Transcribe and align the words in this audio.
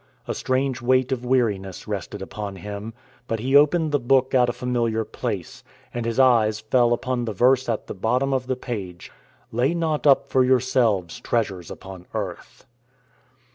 A 0.27 0.33
strange 0.33 0.81
weight 0.81 1.11
of 1.11 1.23
weariness 1.23 1.87
rested 1.87 2.23
upon 2.23 2.55
him, 2.55 2.95
but 3.27 3.39
he 3.39 3.55
opened 3.55 3.91
the 3.91 3.99
book 3.99 4.33
at 4.33 4.49
a 4.49 4.51
familiar 4.51 5.05
place, 5.05 5.63
and 5.93 6.07
his 6.07 6.19
eyes 6.19 6.59
fell 6.59 6.91
upon 6.91 7.25
the 7.25 7.33
verse 7.33 7.69
at 7.69 7.85
the 7.85 7.93
bottom 7.93 8.33
of 8.33 8.47
the 8.47 8.55
page. 8.55 9.11
"Lay 9.51 9.75
not 9.75 10.07
up 10.07 10.27
for 10.27 10.43
yourselves 10.43 11.19
treasures 11.19 11.69
upon 11.69 12.07
earth." 12.15 12.65